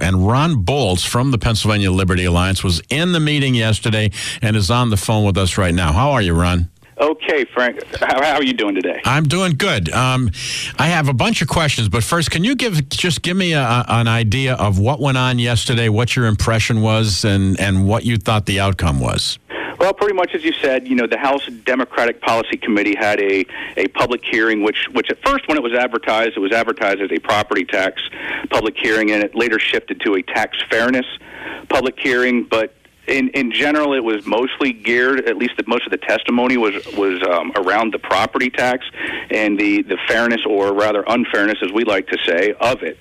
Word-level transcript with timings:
And 0.00 0.26
Ron 0.26 0.64
Boltz 0.64 1.06
from 1.06 1.30
the 1.30 1.38
Pennsylvania 1.38 1.90
Liberty 1.90 2.24
Alliance 2.24 2.62
was 2.62 2.82
in 2.90 3.12
the 3.12 3.20
meeting 3.20 3.54
yesterday 3.54 4.10
and 4.42 4.56
is 4.56 4.70
on 4.70 4.90
the 4.90 4.96
phone 4.96 5.24
with 5.24 5.38
us 5.38 5.58
right 5.58 5.74
now. 5.74 5.92
How 5.92 6.12
are 6.12 6.22
you, 6.22 6.34
Ron? 6.34 6.68
Okay, 6.98 7.44
Frank. 7.52 7.84
How, 7.96 8.22
how 8.22 8.34
are 8.36 8.42
you 8.42 8.54
doing 8.54 8.74
today? 8.74 9.02
I'm 9.04 9.24
doing 9.24 9.52
good. 9.52 9.92
Um, 9.92 10.30
I 10.78 10.86
have 10.86 11.08
a 11.08 11.12
bunch 11.12 11.42
of 11.42 11.48
questions, 11.48 11.90
but 11.90 12.02
first, 12.02 12.30
can 12.30 12.42
you 12.42 12.56
give 12.56 12.88
just 12.88 13.20
give 13.20 13.36
me 13.36 13.52
a, 13.52 13.84
an 13.86 14.08
idea 14.08 14.54
of 14.54 14.78
what 14.78 14.98
went 14.98 15.18
on 15.18 15.38
yesterday, 15.38 15.90
what 15.90 16.16
your 16.16 16.24
impression 16.24 16.80
was, 16.80 17.24
and 17.24 17.60
and 17.60 17.86
what 17.86 18.06
you 18.06 18.16
thought 18.16 18.46
the 18.46 18.60
outcome 18.60 18.98
was? 18.98 19.38
Well, 19.86 19.94
pretty 19.94 20.14
much 20.14 20.34
as 20.34 20.42
you 20.42 20.52
said, 20.52 20.88
you 20.88 20.96
know, 20.96 21.06
the 21.06 21.16
House 21.16 21.46
Democratic 21.64 22.20
Policy 22.20 22.56
Committee 22.56 22.96
had 22.98 23.20
a, 23.20 23.46
a 23.76 23.86
public 23.86 24.20
hearing, 24.24 24.64
which, 24.64 24.88
which 24.90 25.12
at 25.12 25.22
first, 25.24 25.46
when 25.46 25.56
it 25.56 25.62
was 25.62 25.74
advertised, 25.74 26.32
it 26.36 26.40
was 26.40 26.50
advertised 26.50 27.00
as 27.00 27.12
a 27.12 27.20
property 27.20 27.64
tax 27.64 28.02
public 28.50 28.76
hearing, 28.76 29.12
and 29.12 29.22
it 29.22 29.36
later 29.36 29.60
shifted 29.60 30.00
to 30.00 30.16
a 30.16 30.22
tax 30.22 30.58
fairness 30.68 31.06
public 31.68 31.96
hearing. 32.00 32.42
But 32.42 32.74
in 33.06 33.28
in 33.28 33.52
general, 33.52 33.94
it 33.94 34.02
was 34.02 34.26
mostly 34.26 34.72
geared. 34.72 35.28
At 35.28 35.36
least 35.36 35.52
the, 35.56 35.62
most 35.68 35.84
of 35.86 35.92
the 35.92 35.98
testimony 35.98 36.56
was 36.56 36.84
was 36.96 37.22
um, 37.22 37.52
around 37.54 37.94
the 37.94 38.00
property 38.00 38.50
tax 38.50 38.84
and 39.30 39.56
the 39.56 39.82
the 39.82 39.98
fairness, 40.08 40.40
or 40.44 40.72
rather 40.72 41.04
unfairness, 41.06 41.58
as 41.62 41.70
we 41.70 41.84
like 41.84 42.08
to 42.08 42.18
say, 42.26 42.54
of 42.58 42.82
it, 42.82 42.98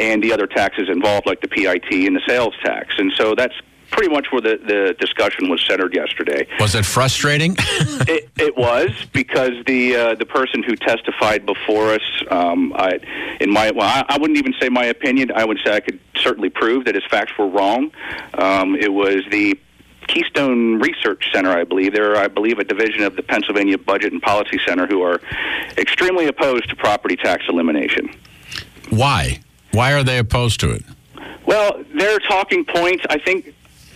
and 0.00 0.20
the 0.20 0.32
other 0.32 0.48
taxes 0.48 0.88
involved, 0.88 1.26
like 1.26 1.42
the 1.42 1.48
PIT 1.48 1.92
and 1.92 2.16
the 2.16 2.22
sales 2.26 2.56
tax. 2.64 2.92
And 2.98 3.12
so 3.16 3.36
that's 3.36 3.54
pretty 3.94 4.12
much 4.12 4.26
where 4.32 4.40
the, 4.40 4.58
the 4.66 4.94
discussion 4.98 5.48
was 5.48 5.64
centered 5.64 5.94
yesterday. 5.94 6.46
Was 6.58 6.74
it 6.74 6.84
frustrating? 6.84 7.54
it, 7.58 8.28
it 8.36 8.56
was 8.56 8.90
because 9.12 9.52
the 9.66 9.96
uh, 9.96 10.14
the 10.16 10.26
person 10.26 10.62
who 10.62 10.74
testified 10.74 11.46
before 11.46 11.92
us, 11.92 12.22
um, 12.30 12.72
I, 12.74 12.98
in 13.40 13.50
my 13.50 13.70
well, 13.70 13.86
I, 13.86 14.04
I 14.08 14.18
wouldn't 14.18 14.38
even 14.38 14.52
say 14.60 14.68
my 14.68 14.86
opinion. 14.86 15.30
I 15.32 15.44
would 15.44 15.58
say 15.64 15.74
I 15.74 15.80
could 15.80 16.00
certainly 16.16 16.50
prove 16.50 16.86
that 16.86 16.96
his 16.96 17.04
facts 17.08 17.32
were 17.38 17.48
wrong. 17.48 17.92
Um, 18.34 18.74
it 18.74 18.92
was 18.92 19.22
the 19.30 19.58
Keystone 20.08 20.80
Research 20.80 21.30
Center, 21.32 21.50
I 21.50 21.64
believe. 21.64 21.94
They're, 21.94 22.16
I 22.16 22.28
believe, 22.28 22.58
a 22.58 22.64
division 22.64 23.04
of 23.04 23.16
the 23.16 23.22
Pennsylvania 23.22 23.78
Budget 23.78 24.12
and 24.12 24.20
Policy 24.20 24.58
Center 24.66 24.86
who 24.86 25.02
are 25.02 25.20
extremely 25.78 26.26
opposed 26.26 26.68
to 26.70 26.76
property 26.76 27.16
tax 27.16 27.44
elimination. 27.48 28.14
Why? 28.90 29.40
Why 29.70 29.92
are 29.92 30.02
they 30.02 30.18
opposed 30.18 30.60
to 30.60 30.72
it? 30.72 30.84
Well, 31.46 31.82
their 31.94 32.18
talking 32.18 32.64
points, 32.64 33.04
I 33.08 33.18
think, 33.18 33.54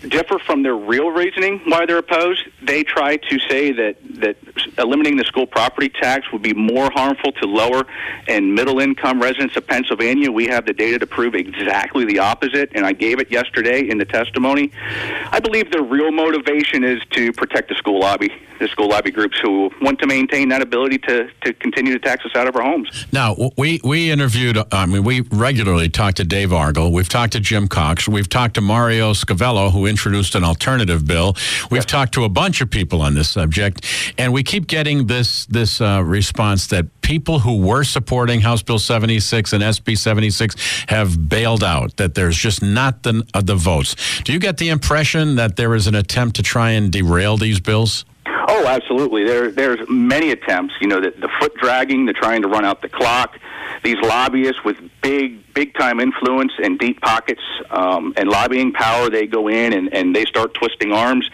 differ 0.08 0.38
from 0.38 0.62
their 0.62 0.77
real 0.77 1.10
reasoning 1.10 1.60
why 1.66 1.86
they're 1.86 1.98
opposed. 1.98 2.48
They 2.62 2.84
try 2.84 3.16
to 3.16 3.38
say 3.41 3.72
that 3.72 3.96
that 4.20 4.36
eliminating 4.78 5.18
the 5.18 5.24
school 5.24 5.46
property 5.46 5.88
tax 5.88 6.30
would 6.32 6.42
be 6.42 6.54
more 6.54 6.91
harmful 6.91 7.32
to 7.32 7.46
lower 7.46 7.84
and 8.26 8.54
middle 8.54 8.80
income 8.80 9.20
residents 9.20 9.56
of 9.56 9.66
Pennsylvania. 9.66 10.30
We 10.30 10.46
have 10.46 10.66
the 10.66 10.72
data 10.72 10.98
to 11.00 11.06
prove 11.06 11.34
exactly 11.34 12.04
the 12.04 12.19
opposite, 12.19 12.70
and 12.74 12.84
I 12.84 12.92
gave 12.92 13.20
it 13.20 13.30
yesterday 13.30 13.88
in 13.88 13.98
the 13.98 14.04
testimony. 14.04 14.72
I 15.30 15.41
believe 15.41 15.70
their 15.70 15.82
real 15.82 16.10
motivation 16.10 16.84
is 16.84 17.00
to 17.10 17.32
protect 17.32 17.69
the 17.69 17.74
school 17.74 18.00
lobby, 18.00 18.32
the 18.58 18.69
school 18.69 18.88
lobby 18.88 19.10
groups 19.10 19.38
who 19.41 19.70
want 19.80 19.98
to 20.00 20.06
maintain 20.06 20.48
that 20.50 20.62
ability 20.62 20.98
to, 20.98 21.28
to 21.42 21.53
continue 21.54 21.92
to 21.92 21.98
tax 21.98 22.25
us 22.25 22.32
out 22.34 22.47
of 22.47 22.56
our 22.56 22.62
homes. 22.62 23.06
Now, 23.12 23.37
we, 23.56 23.81
we 23.84 24.10
interviewed, 24.10 24.58
I 24.72 24.87
mean, 24.87 25.04
we 25.04 25.22
regularly 25.31 25.88
talk 25.88 26.14
to 26.14 26.25
Dave 26.25 26.50
Argall. 26.50 26.92
We've 26.92 27.08
talked 27.08 27.32
to 27.32 27.41
Jim 27.41 27.69
Cox. 27.69 28.08
We've 28.08 28.28
talked 28.28 28.54
to 28.54 28.60
Mario 28.60 29.12
Scavello, 29.12 29.72
who 29.72 29.87
introduced 29.88 30.34
an 30.34 30.44
alternative 30.44 31.06
bill. 31.06 31.37
We've 31.71 31.87
talked 31.87 32.15
to 32.15 32.25
a 32.25 32.28
bunch 32.28 32.60
of 32.60 32.71
people 32.71 33.03
on 33.03 33.15
this 33.15 33.28
subject, 33.28 33.84
and 34.16 34.32
we 34.32 34.43
keep 34.43 34.66
getting 34.66 35.06
this 35.06 35.47
this 35.47 35.81
uh, 35.81 36.03
response 36.04 36.66
that 36.69 37.00
people 37.00 37.41
who 37.41 37.59
were 37.59 37.84
supporting 37.84 38.41
House 38.41 38.62
Bill 38.62 38.78
76 38.78 39.53
and 39.53 39.62
SB 39.62 39.97
76 39.97 40.54
have 40.88 41.28
bailed 41.28 41.65
out. 41.65 41.97
That 41.97 42.15
there's 42.15 42.37
just 42.37 42.62
not 42.62 43.03
the 43.03 43.26
uh, 43.34 43.41
the 43.41 43.56
votes. 43.56 43.97
Do 44.22 44.32
you 44.32 44.38
get 44.38 44.59
the 44.59 44.69
impression 44.69 45.37
that 45.37 45.56
there 45.56 45.75
is 45.75 45.87
an 45.87 45.94
attempt 45.94 46.37
to 46.37 46.43
try 46.43 46.70
and 46.70 46.93
derail 46.93 47.37
these 47.37 47.60
bills? 47.60 48.05
Oh, 48.50 48.66
absolutely. 48.66 49.25
There, 49.25 49.50
there's 49.50 49.81
many 49.91 50.31
attempts. 50.31 50.75
You 50.81 50.88
know, 50.88 51.00
the, 51.00 51.10
the 51.10 51.28
foot 51.38 51.55
dragging, 51.56 52.06
the 52.06 52.15
trying 52.15 52.43
to 52.43 52.49
run 52.49 52.65
out 52.65 52.81
the 52.81 52.88
clock. 52.88 53.38
These 53.84 53.99
lobbyists 54.03 54.65
with 54.65 54.78
big, 55.03 55.47
big 55.58 55.74
time 55.74 55.98
influence 55.98 56.52
and 56.62 56.78
deep 56.78 57.00
pockets 57.00 57.42
um, 57.70 58.12
and 58.16 58.28
lobbying 58.28 58.72
power, 58.72 59.10
they 59.10 59.26
go 59.26 59.48
in 59.48 59.72
and, 59.72 59.92
and 59.92 60.14
they 60.14 60.24
start 60.24 60.54
twisting 60.54 60.92
arms. 60.92 61.28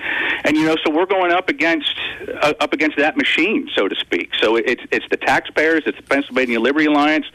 And 0.44 0.56
you 0.56 0.64
know, 0.64 0.76
so 0.82 0.90
we're 0.90 1.04
going 1.04 1.30
up 1.30 1.50
against 1.50 1.94
uh, 2.40 2.54
up 2.58 2.72
against 2.72 2.96
that 2.96 3.18
machine, 3.18 3.68
so 3.74 3.86
to 3.86 3.94
speak. 3.96 4.30
So 4.40 4.56
it's 4.56 4.82
it's 4.90 5.04
the 5.10 5.18
taxpayers, 5.18 5.82
it's 5.84 5.98
the 5.98 6.04
Pennsylvania 6.04 6.58
Liberty 6.58 6.86
Alliance, 6.86 7.26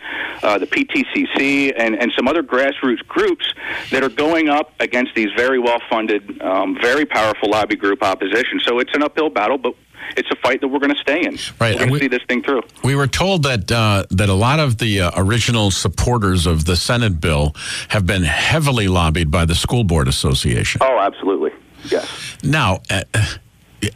uh, 0.42 0.58
the 0.58 0.66
PTCC, 0.66 1.74
and 1.78 1.94
and 1.96 2.12
some 2.16 2.28
other 2.28 2.42
grassroots 2.42 3.06
groups 3.08 3.54
that 3.92 4.02
are 4.02 4.10
going 4.10 4.50
up 4.50 4.74
against 4.80 5.14
these 5.14 5.30
very 5.38 5.60
well 5.60 5.82
funded, 5.92 6.42
um, 6.42 6.76
very 6.82 7.06
powerful 7.06 7.52
lobby 7.52 7.76
group 7.76 8.02
opposition. 8.02 8.60
So 8.66 8.80
it's 8.80 8.96
an 8.96 9.04
uphill 9.04 9.30
battle, 9.30 9.60
but 9.60 9.76
it's 10.18 10.30
a 10.32 10.36
fight 10.38 10.62
that 10.62 10.68
we're 10.68 10.80
going 10.80 10.94
to 10.94 11.00
stay 11.00 11.22
in. 11.22 11.38
Right, 11.60 11.76
we're 11.76 11.88
going 11.88 11.94
to 11.94 12.00
see 12.00 12.08
this 12.08 12.24
thing 12.28 12.44
through. 12.44 12.62
We 12.84 12.96
were 12.96 13.08
told 13.08 13.44
that 13.44 13.72
uh, 13.72 14.06
that 14.10 14.30
a 14.30 14.34
lot 14.34 14.60
of 14.60 14.78
the 14.78 15.02
uh, 15.02 15.12
original 15.16 15.72
supporters 15.72 16.46
of 16.46 16.66
the 16.66 16.76
Senate 16.76 17.20
bill 17.22 17.56
have 17.90 18.06
been 18.06 18.24
heavily 18.24 18.88
lobbied 18.88 19.32
by 19.32 19.46
the 19.46 19.56
School 19.56 19.84
Board 19.84 20.08
Association. 20.08 20.82
Oh, 20.84 21.00
absolutely. 21.00 21.52
Yes. 21.86 22.38
Now. 22.44 22.82
Uh, 22.90 23.04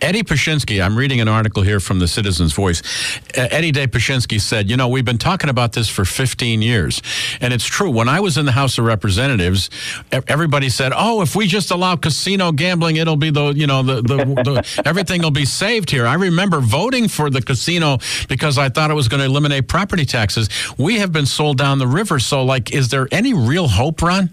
Eddie 0.02 0.24
Pashinski, 0.24 0.84
I'm 0.84 0.98
reading 0.98 1.20
an 1.20 1.28
article 1.28 1.64
here 1.64 1.80
from 1.80 2.00
the 2.00 2.08
Citizens 2.08 2.54
Voice. 2.54 2.82
Eddie 3.36 3.72
Day 3.72 3.88
Pashinski 3.88 4.40
said, 4.40 4.70
You 4.70 4.78
know, 4.78 4.88
we've 4.88 5.06
been 5.06 5.18
talking 5.18 5.50
about 5.50 5.74
this 5.74 5.90
for 5.90 6.06
15 6.06 6.62
years. 6.62 7.02
And 7.42 7.54
it's 7.54 7.66
true. 7.66 7.90
When 7.90 8.08
I 8.08 8.20
was 8.20 8.38
in 8.38 8.46
the 8.46 8.52
House 8.52 8.78
of 8.78 8.86
Representatives, 8.86 9.70
everybody 10.28 10.70
said, 10.70 10.94
Oh, 10.96 11.22
if 11.22 11.36
we 11.36 11.48
just 11.48 11.72
allow 11.72 11.96
casino 11.96 12.52
gambling, 12.52 12.96
it'll 12.96 13.18
be 13.18 13.30
the, 13.30 13.52
you 13.52 13.68
know, 13.68 13.84
the, 13.84 13.96
the, 14.02 14.18
the 14.18 14.82
everything 14.86 15.22
will 15.22 15.32
be 15.32 15.46
saved 15.46 15.90
here. 15.90 16.06
I 16.06 16.16
remember 16.16 16.62
voting 16.62 17.08
for 17.08 17.30
the 17.30 17.42
casino 17.42 17.98
because 18.30 18.58
I 18.58 18.70
thought 18.70 18.90
it 18.92 18.96
was 18.96 19.08
going 19.08 19.20
to 19.20 19.26
eliminate 19.26 19.68
property 19.68 20.06
taxes. 20.06 20.50
We 20.78 21.00
have 21.00 21.12
been 21.12 21.26
sold 21.26 21.58
down 21.58 21.80
the 21.80 21.88
river. 21.88 22.20
So, 22.20 22.44
like, 22.44 22.72
is 22.72 22.90
there 22.90 23.08
any 23.12 23.34
real 23.34 23.68
hope, 23.68 24.02
Ron? 24.02 24.30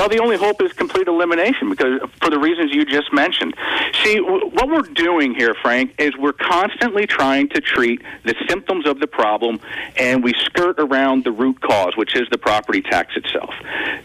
Well, 0.00 0.08
the 0.08 0.20
only 0.20 0.38
hope 0.38 0.62
is 0.62 0.72
complete 0.72 1.08
elimination 1.08 1.68
because 1.68 2.00
for 2.22 2.30
the 2.30 2.38
reasons 2.38 2.72
you 2.72 2.86
just 2.86 3.12
mentioned. 3.12 3.54
See, 4.02 4.16
w- 4.16 4.46
what 4.46 4.66
we're 4.66 4.94
doing 4.94 5.34
here, 5.34 5.54
Frank, 5.60 5.92
is 5.98 6.16
we're 6.16 6.32
constantly 6.32 7.06
trying 7.06 7.50
to 7.50 7.60
treat 7.60 8.00
the 8.24 8.34
symptoms 8.48 8.86
of 8.88 8.98
the 8.98 9.06
problem 9.06 9.60
and 9.98 10.24
we 10.24 10.32
skirt 10.32 10.80
around 10.80 11.24
the 11.24 11.32
root 11.32 11.60
cause, 11.60 11.98
which 11.98 12.16
is 12.16 12.26
the 12.30 12.38
property 12.38 12.80
tax 12.80 13.14
itself. 13.14 13.50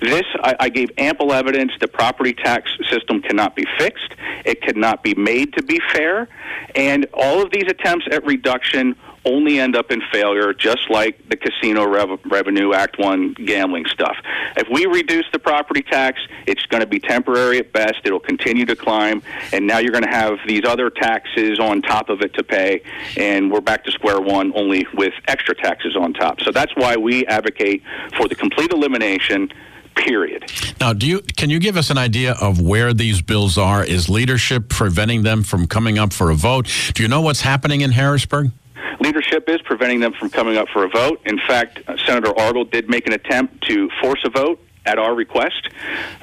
This, 0.02 0.26
I, 0.42 0.56
I 0.60 0.68
gave 0.68 0.92
ample 0.98 1.32
evidence 1.32 1.72
the 1.80 1.88
property 1.88 2.34
tax 2.34 2.70
system 2.92 3.22
cannot 3.22 3.56
be 3.56 3.66
fixed, 3.78 4.16
it 4.44 4.62
cannot 4.64 5.02
be 5.02 5.16
made 5.16 5.54
to 5.54 5.64
be 5.64 5.80
fair, 5.94 6.28
and 6.76 7.08
all 7.14 7.42
of 7.42 7.52
these 7.52 7.70
attempts 7.70 8.06
at 8.12 8.26
reduction 8.26 8.98
only 9.26 9.60
end 9.60 9.76
up 9.76 9.92
in 9.92 10.02
failure, 10.12 10.54
just 10.54 10.90
like 10.90 11.30
the 11.30 11.36
Casino 11.36 11.88
Rev- 11.88 12.20
Revenue 12.26 12.74
Act 12.74 13.00
1 13.00 13.34
gambling 13.46 13.86
stuff. 13.86 14.16
If 14.56 14.68
we 14.70 14.86
reduce 14.86 15.26
the 15.32 15.40
property 15.40 15.82
tax, 15.82 16.20
it's 16.48 16.66
going 16.68 16.82
to 16.82 16.88
be 16.88 17.00
temporary 17.00 17.58
at 17.60 17.74
best. 17.74 18.02
It'll 18.04 18.20
continue 18.20 18.66
to 18.66 18.76
climb, 18.76 19.22
and 19.52 19.66
now 19.68 19.80
you're 19.80 19.92
going 19.92 20.04
to 20.04 20.10
have 20.10 20.38
these 20.48 20.66
other 20.66 20.90
taxes 20.90 21.60
on 21.60 21.82
top 21.82 22.10
of 22.10 22.22
it 22.22 22.34
to 22.36 22.44
pay, 22.44 22.82
and 23.18 23.52
we're 23.52 23.62
back 23.62 23.84
to 23.86 23.92
square 23.92 24.22
one, 24.22 24.54
only 24.56 24.86
with 24.94 25.14
extra 25.28 25.56
taxes 25.56 25.96
on 25.96 26.14
top. 26.14 26.42
So 26.42 26.52
that's 26.52 26.76
why 26.76 26.96
we 26.96 27.26
advocate 27.26 27.84
for 28.18 28.28
the 28.28 28.36
complete 28.36 28.72
elimination 28.72 29.52
period. 29.96 30.52
Now, 30.80 30.94
do 30.94 31.08
you 31.08 31.22
can 31.38 31.50
you 31.50 31.60
give 31.60 31.78
us 31.78 31.90
an 31.90 31.98
idea 31.98 32.34
of 32.34 32.62
where 32.62 32.94
these 32.94 33.22
bills 33.22 33.58
are? 33.58 33.84
Is 33.84 34.10
leadership 34.10 34.70
preventing 34.70 35.24
them 35.24 35.42
from 35.44 35.68
coming 35.68 35.98
up 35.98 36.14
for 36.14 36.30
a 36.30 36.36
vote? 36.36 36.68
Do 36.94 37.02
you 37.02 37.10
know 37.10 37.22
what's 37.22 37.42
happening 37.42 37.82
in 37.82 37.92
Harrisburg? 37.92 38.52
Leadership 39.00 39.50
is 39.50 39.62
preventing 39.62 40.00
them 40.00 40.14
from 40.14 40.30
coming 40.30 40.58
up 40.58 40.68
for 40.70 40.84
a 40.84 40.90
vote. 40.90 41.22
In 41.26 41.38
fact, 41.40 41.82
uh, 41.88 41.98
Senator 42.06 42.32
Argall 42.34 42.70
did 42.70 42.90
make 42.90 43.08
an 43.08 43.14
attempt 43.14 43.64
to 43.68 43.90
force 44.02 44.22
a 44.26 44.30
vote 44.30 44.60
at 44.86 45.00
our 45.00 45.16
request 45.16 45.70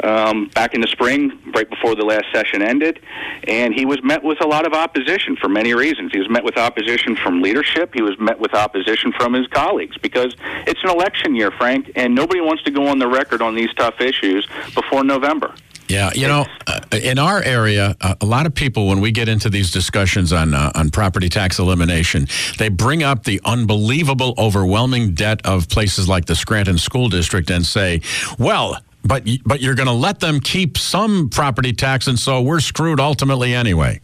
um, 0.05 0.49
back 0.55 0.75
in 0.75 0.81
the 0.81 0.87
spring, 0.87 1.39
right 1.55 1.69
before 1.69 1.95
the 1.95 2.05
last 2.05 2.27
session 2.33 2.63
ended, 2.63 3.01
and 3.49 3.75
he 3.75 3.85
was 3.85 4.03
met 4.03 4.23
with 4.23 4.41
a 4.41 4.47
lot 4.47 4.67
of 4.67 4.73
opposition 4.73 5.37
for 5.37 5.49
many 5.49 5.75
reasons. 5.75 6.13
He 6.13 6.19
was 6.19 6.31
met 6.31 6.45
with 6.45 6.57
opposition 6.57 7.17
from 7.17 7.43
leadership. 7.43 7.93
He 7.93 8.03
was 8.03 8.19
met 8.19 8.39
with 8.39 8.55
opposition 8.55 9.13
from 9.13 9.33
his 9.33 9.47
colleagues 9.49 9.99
because 9.99 10.37
it's 10.67 10.83
an 10.85 10.91
election 10.91 11.35
year, 11.35 11.51
Frank, 11.51 11.91
and 11.97 12.15
nobody 12.15 12.41
wants 12.41 12.63
to 12.65 12.71
go 12.71 12.87
on 12.87 12.99
the 12.99 13.09
record 13.09 13.43
on 13.43 13.55
these 13.55 13.73
tough 13.75 14.01
issues 14.01 14.47
before 14.75 15.03
November. 15.03 15.55
Yeah, 15.93 16.11
you 16.15 16.27
know, 16.27 16.47
uh, 16.67 16.81
in 16.93 17.19
our 17.19 17.43
area, 17.43 17.94
uh, 18.00 18.15
a 18.19 18.25
lot 18.25 18.47
of 18.47 18.55
people, 18.55 18.89
when 18.89 19.00
we 19.00 19.12
get 19.12 19.29
into 19.29 19.50
these 19.50 19.71
discussions 19.71 20.33
on 20.33 20.55
uh, 20.55 20.73
on 20.75 20.89
property 20.89 21.29
tax 21.29 21.59
elimination, 21.59 22.29
they 22.56 22.71
bring 22.71 23.03
up 23.03 23.25
the 23.25 23.43
unbelievable, 23.44 24.33
overwhelming 24.39 25.12
debt 25.12 25.44
of 25.44 25.69
places 25.69 26.09
like 26.09 26.25
the 26.25 26.35
Scranton 26.35 26.79
School 26.79 27.11
District 27.11 27.50
and 27.50 27.67
say, 27.67 28.00
"Well." 28.39 28.79
But 29.05 29.29
but 29.44 29.61
you're 29.61 29.75
going 29.75 29.89
to 29.89 29.93
let 29.93 30.21
them 30.21 30.39
keep 30.39 30.79
some 30.79 31.29
property 31.29 31.73
tax, 31.73 32.06
and 32.06 32.17
so 32.17 32.41
we're 32.41 32.61
screwed 32.61 33.00
ultimately 33.00 33.53
anyway. 33.53 34.00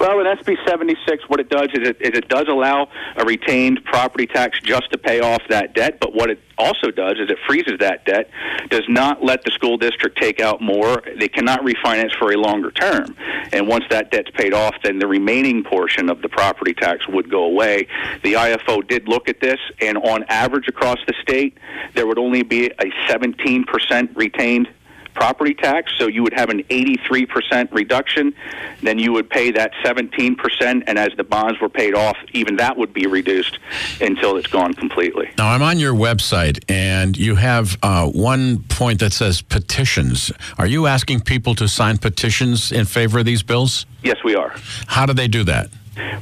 Well, 0.00 0.16
with 0.16 0.26
SB 0.26 0.56
76, 0.66 1.24
what 1.28 1.40
it 1.40 1.50
does 1.50 1.68
is 1.74 1.86
it, 1.86 2.00
is 2.00 2.16
it 2.16 2.30
does 2.30 2.46
allow 2.48 2.88
a 3.16 3.24
retained 3.26 3.84
property 3.84 4.26
tax 4.26 4.58
just 4.62 4.90
to 4.92 4.98
pay 4.98 5.20
off 5.20 5.42
that 5.50 5.74
debt, 5.74 5.98
but 6.00 6.14
what 6.14 6.30
it 6.30 6.40
also 6.56 6.90
does 6.90 7.18
is 7.18 7.28
it 7.28 7.36
freezes 7.46 7.78
that 7.80 8.06
debt, 8.06 8.30
does 8.70 8.88
not 8.88 9.22
let 9.22 9.44
the 9.44 9.50
school 9.50 9.76
district 9.76 10.16
take 10.16 10.40
out 10.40 10.62
more. 10.62 11.02
They 11.18 11.28
cannot 11.28 11.60
refinance 11.60 12.16
for 12.18 12.32
a 12.32 12.38
longer 12.38 12.70
term. 12.70 13.14
And 13.52 13.68
once 13.68 13.84
that 13.90 14.10
debt's 14.10 14.30
paid 14.30 14.54
off, 14.54 14.74
then 14.82 15.00
the 15.00 15.06
remaining 15.06 15.64
portion 15.64 16.08
of 16.08 16.22
the 16.22 16.30
property 16.30 16.72
tax 16.72 17.06
would 17.06 17.30
go 17.30 17.44
away. 17.44 17.86
The 18.24 18.32
IFO 18.32 18.88
did 18.88 19.06
look 19.06 19.28
at 19.28 19.42
this, 19.42 19.58
and 19.82 19.98
on 19.98 20.24
average 20.30 20.66
across 20.66 20.98
the 21.06 21.14
state, 21.20 21.58
there 21.94 22.06
would 22.06 22.18
only 22.18 22.42
be 22.42 22.68
a 22.68 22.90
17% 23.10 24.16
retained 24.16 24.66
property 25.20 25.52
tax, 25.52 25.92
so 25.98 26.06
you 26.06 26.22
would 26.22 26.32
have 26.32 26.48
an 26.48 26.62
83% 26.64 27.70
reduction. 27.72 28.34
Then 28.82 28.98
you 28.98 29.12
would 29.12 29.28
pay 29.28 29.50
that 29.50 29.70
17%, 29.84 30.82
and 30.86 30.98
as 30.98 31.10
the 31.18 31.24
bonds 31.24 31.60
were 31.60 31.68
paid 31.68 31.94
off, 31.94 32.16
even 32.32 32.56
that 32.56 32.78
would 32.78 32.94
be 32.94 33.06
reduced 33.06 33.58
until 34.00 34.38
it's 34.38 34.46
gone 34.46 34.72
completely. 34.72 35.28
Now, 35.36 35.50
I'm 35.50 35.60
on 35.60 35.78
your 35.78 35.92
website, 35.92 36.64
and 36.70 37.18
you 37.18 37.34
have 37.34 37.76
uh, 37.82 38.06
one 38.06 38.62
point 38.62 39.00
that 39.00 39.12
says 39.12 39.42
petitions. 39.42 40.32
Are 40.56 40.66
you 40.66 40.86
asking 40.86 41.20
people 41.20 41.54
to 41.56 41.68
sign 41.68 41.98
petitions 41.98 42.72
in 42.72 42.86
favor 42.86 43.18
of 43.18 43.26
these 43.26 43.42
bills? 43.42 43.84
Yes, 44.02 44.16
we 44.24 44.34
are. 44.34 44.54
How 44.86 45.04
do 45.04 45.12
they 45.12 45.28
do 45.28 45.44
that? 45.44 45.68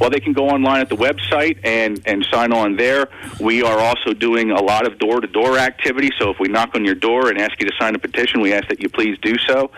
Well, 0.00 0.10
they 0.10 0.20
can 0.20 0.32
go 0.32 0.48
online 0.48 0.80
at 0.80 0.88
the 0.88 0.96
website 0.96 1.58
and, 1.64 2.00
and 2.06 2.24
sign 2.30 2.52
on 2.52 2.76
there. 2.76 3.08
We 3.40 3.62
are 3.62 3.78
also 3.78 4.12
doing 4.12 4.50
a 4.50 4.60
lot 4.60 4.86
of 4.86 4.98
door 4.98 5.20
to 5.20 5.26
door 5.26 5.58
activity. 5.58 6.10
So 6.18 6.30
if 6.30 6.38
we 6.38 6.48
knock 6.48 6.74
on 6.74 6.84
your 6.84 6.94
door 6.94 7.28
and 7.28 7.38
ask 7.38 7.58
you 7.60 7.66
to 7.66 7.76
sign 7.78 7.94
a 7.94 7.98
petition, 7.98 8.40
we 8.40 8.52
ask 8.52 8.68
that 8.68 8.80
you 8.80 8.88
please 8.88 9.18
do 9.18 9.36
so. 9.38 9.70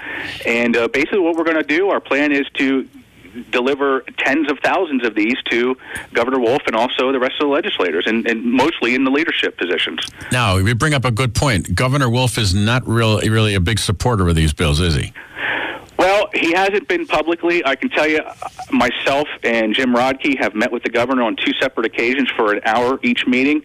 And 0.47 0.77
uh, 0.77 0.89
basically, 0.89 1.21
what 1.21 1.37
we're 1.37 1.45
going 1.45 1.57
to 1.57 1.63
do, 1.63 1.91
our 1.91 2.01
plan 2.01 2.33
is 2.33 2.47
to 2.55 2.89
deliver 3.51 4.03
tens 4.19 4.51
of 4.51 4.59
thousands 4.61 5.07
of 5.07 5.15
these 5.15 5.37
to 5.51 5.77
Governor 6.13 6.41
Wolf 6.41 6.63
and 6.67 6.75
also 6.75 7.13
the 7.13 7.21
rest 7.21 7.35
of 7.41 7.49
the 7.49 7.53
legislators, 7.53 8.05
and, 8.07 8.27
and, 8.27 8.45
mostly 8.45 8.95
in 8.95 9.05
the 9.05 9.11
leadership 9.11 9.57
positions. 9.57 10.01
Now, 10.33 10.57
you 10.57 10.75
bring 10.75 10.95
up 10.95 11.05
a 11.05 11.11
good 11.11 11.35
point. 11.35 11.75
Governor 11.75 12.11
Wolf 12.11 12.39
is 12.39 12.55
not 12.55 12.87
really, 12.87 13.29
really 13.29 13.55
a 13.55 13.61
big 13.61 13.79
supporter 13.79 14.29
of 14.29 14.35
these 14.35 14.53
bills, 14.53 14.81
is 14.81 14.95
he? 14.95 15.13
He 16.35 16.53
hasn't 16.53 16.89
been 16.89 17.07
publicly. 17.07 17.65
I 17.65 17.75
can 17.77 17.91
tell 17.91 18.07
you, 18.07 18.19
uh, 18.19 18.35
myself 18.71 19.29
and 19.43 19.75
Jim 19.75 19.95
Rodkey 19.95 20.39
have 20.39 20.55
met 20.55 20.71
with 20.71 20.83
the 20.83 20.91
governor 20.91 21.23
on 21.23 21.37
two 21.37 21.53
separate 21.61 21.87
occasions 21.87 22.31
for 22.37 22.53
an 22.53 22.61
hour 22.65 23.01
each 23.03 23.27
meeting, 23.27 23.63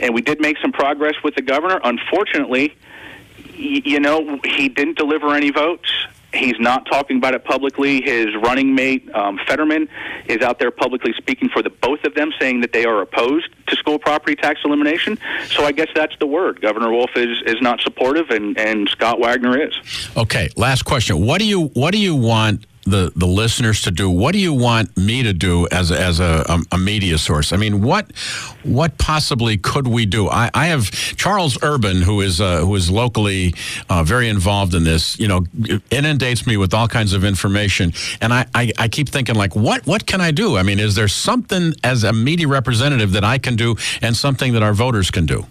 and 0.00 0.14
we 0.14 0.22
did 0.22 0.40
make 0.40 0.56
some 0.58 0.72
progress 0.72 1.14
with 1.22 1.34
the 1.34 1.42
governor. 1.42 1.80
Unfortunately, 1.84 2.74
you 3.54 4.00
know, 4.00 4.40
he 4.44 4.68
didn't 4.68 4.96
deliver 4.96 5.34
any 5.34 5.50
votes. 5.50 5.90
He's 6.32 6.58
not 6.60 6.84
talking 6.86 7.16
about 7.16 7.34
it 7.34 7.44
publicly. 7.44 8.02
His 8.02 8.26
running 8.36 8.74
mate, 8.74 9.08
um, 9.14 9.38
Fetterman, 9.46 9.88
is 10.26 10.42
out 10.42 10.58
there 10.58 10.70
publicly 10.70 11.14
speaking 11.16 11.48
for 11.48 11.62
the 11.62 11.70
both 11.70 12.04
of 12.04 12.14
them, 12.14 12.32
saying 12.38 12.60
that 12.60 12.72
they 12.72 12.84
are 12.84 13.00
opposed 13.00 13.48
to 13.66 13.76
school 13.76 13.98
property 13.98 14.36
tax 14.36 14.60
elimination. 14.64 15.18
So 15.48 15.64
I 15.64 15.72
guess 15.72 15.88
that's 15.94 16.14
the 16.18 16.26
word. 16.26 16.60
Governor 16.60 16.90
Wolf 16.90 17.10
is, 17.16 17.42
is 17.46 17.62
not 17.62 17.80
supportive, 17.80 18.28
and, 18.30 18.58
and 18.58 18.88
Scott 18.90 19.20
Wagner 19.20 19.58
is. 19.58 19.74
Okay, 20.16 20.50
last 20.56 20.82
question. 20.84 21.24
What 21.24 21.38
do 21.38 21.46
you 21.46 21.68
what 21.68 21.92
do 21.92 21.98
you 21.98 22.14
want 22.14 22.66
the, 22.90 23.12
the 23.14 23.26
listeners 23.26 23.82
to 23.82 23.90
do? 23.90 24.10
What 24.10 24.32
do 24.32 24.38
you 24.38 24.52
want 24.52 24.96
me 24.96 25.22
to 25.22 25.32
do 25.32 25.68
as 25.70 25.90
a, 25.90 26.00
as 26.00 26.20
a, 26.20 26.60
a, 26.72 26.78
media 26.78 27.18
source? 27.18 27.52
I 27.52 27.56
mean, 27.56 27.82
what 27.82 28.12
what 28.62 28.98
possibly 28.98 29.56
could 29.56 29.86
we 29.86 30.06
do? 30.06 30.28
I, 30.28 30.50
I 30.54 30.66
have 30.66 30.90
Charles 30.90 31.58
Urban, 31.62 32.02
who 32.02 32.20
is 32.20 32.40
uh, 32.40 32.60
who 32.60 32.74
is 32.74 32.90
locally 32.90 33.54
uh, 33.88 34.02
very 34.02 34.28
involved 34.28 34.74
in 34.74 34.84
this. 34.84 35.18
You 35.18 35.28
know, 35.28 35.46
inundates 35.90 36.46
me 36.46 36.56
with 36.56 36.74
all 36.74 36.88
kinds 36.88 37.12
of 37.12 37.24
information, 37.24 37.92
and 38.20 38.32
I, 38.32 38.46
I, 38.54 38.72
I 38.78 38.88
keep 38.88 39.08
thinking 39.08 39.34
like, 39.34 39.54
what 39.54 39.86
what 39.86 40.06
can 40.06 40.20
I 40.20 40.30
do? 40.30 40.56
I 40.56 40.62
mean, 40.62 40.80
is 40.80 40.94
there 40.94 41.08
something 41.08 41.74
as 41.84 42.04
a 42.04 42.12
media 42.12 42.48
representative 42.48 43.12
that 43.12 43.24
I 43.24 43.38
can 43.38 43.56
do, 43.56 43.76
and 44.02 44.16
something 44.16 44.52
that 44.52 44.62
our 44.62 44.74
voters 44.74 45.10
can 45.10 45.26
do? 45.26 45.46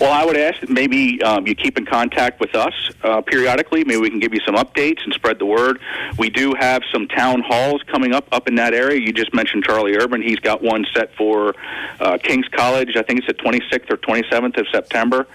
Well, 0.00 0.12
I 0.12 0.24
would 0.24 0.36
ask 0.36 0.60
that 0.60 0.70
maybe 0.70 1.22
um, 1.22 1.46
you 1.46 1.54
keep 1.54 1.76
in 1.76 1.86
contact 1.86 2.40
with 2.40 2.54
us 2.54 2.72
uh, 3.02 3.20
periodically. 3.20 3.84
Maybe 3.84 4.00
we 4.00 4.10
can 4.10 4.20
give 4.20 4.34
you 4.34 4.40
some 4.40 4.54
updates 4.54 5.02
and 5.04 5.12
spread 5.12 5.38
the 5.38 5.46
word. 5.46 5.80
We 6.18 6.30
do 6.30 6.54
have 6.54 6.82
some 6.92 7.06
town 7.08 7.42
halls 7.42 7.82
coming 7.84 8.14
up 8.14 8.28
up 8.32 8.48
in 8.48 8.54
that 8.56 8.74
area. 8.74 9.00
You 9.00 9.12
just 9.12 9.34
mentioned 9.34 9.64
Charlie 9.64 9.96
Urban. 9.96 10.22
He's 10.22 10.38
got 10.38 10.62
one 10.62 10.86
set 10.94 11.14
for 11.16 11.54
uh, 12.00 12.18
King's 12.22 12.48
College. 12.48 12.96
I 12.96 13.02
think 13.02 13.20
it's 13.20 13.26
the 13.26 13.34
26th 13.34 13.90
or 13.90 13.96
27th 13.96 14.58
of 14.58 14.66
September, 14.72 15.26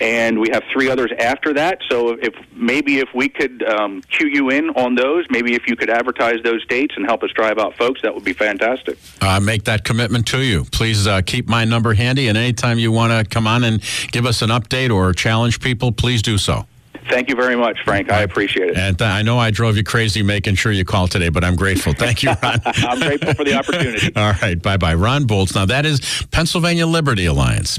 and 0.00 0.38
we 0.38 0.50
have 0.50 0.62
three 0.72 0.88
others 0.88 1.12
after 1.18 1.52
that. 1.54 1.80
So 1.88 2.10
if 2.10 2.34
maybe 2.52 2.98
if 2.98 3.08
we 3.14 3.28
could 3.28 3.62
um, 3.64 4.02
cue 4.02 4.28
you 4.28 4.50
in 4.50 4.70
on 4.70 4.94
those, 4.94 5.26
maybe 5.30 5.54
if 5.54 5.66
you 5.66 5.76
could 5.76 5.90
advertise 5.90 6.42
those 6.42 6.64
dates 6.66 6.94
and 6.96 7.06
help 7.06 7.22
us 7.22 7.30
drive 7.30 7.58
out 7.58 7.76
folks, 7.76 8.02
that 8.02 8.14
would 8.14 8.24
be 8.24 8.32
fantastic. 8.32 8.98
Uh, 9.20 9.40
make 9.40 9.64
that 9.64 9.84
commitment 9.84 10.26
to 10.28 10.42
you. 10.42 10.64
Please 10.64 11.06
uh, 11.06 11.22
keep 11.22 11.48
my 11.48 11.64
number 11.64 11.94
handy, 11.94 12.28
and 12.28 12.38
anytime 12.38 12.78
you 12.78 12.92
want 12.92 13.12
to 13.12 13.28
come 13.28 13.46
on 13.46 13.64
and 13.64 13.75
give 14.12 14.26
us 14.26 14.42
an 14.42 14.50
update 14.50 14.94
or 14.94 15.12
challenge 15.12 15.60
people, 15.60 15.92
please 15.92 16.22
do 16.22 16.38
so. 16.38 16.66
Thank 17.08 17.28
you 17.28 17.36
very 17.36 17.56
much, 17.56 17.78
Frank. 17.84 18.10
I 18.10 18.22
appreciate 18.22 18.70
it. 18.70 18.76
And 18.76 19.00
uh, 19.00 19.04
I 19.04 19.22
know 19.22 19.38
I 19.38 19.50
drove 19.50 19.76
you 19.76 19.84
crazy 19.84 20.22
making 20.22 20.56
sure 20.56 20.72
you 20.72 20.84
called 20.84 21.10
today, 21.12 21.28
but 21.28 21.44
I'm 21.44 21.54
grateful. 21.54 21.92
Thank 21.92 22.22
you, 22.22 22.30
Ron. 22.42 22.60
I'm 22.64 22.98
grateful 22.98 23.34
for 23.34 23.44
the 23.44 23.54
opportunity. 23.54 24.12
All 24.16 24.32
right. 24.42 24.60
Bye 24.60 24.76
bye. 24.76 24.94
Ron 24.94 25.24
Boltz. 25.24 25.54
Now, 25.54 25.66
that 25.66 25.86
is 25.86 26.26
Pennsylvania 26.30 26.86
Liberty 26.86 27.26
Alliance. 27.26 27.78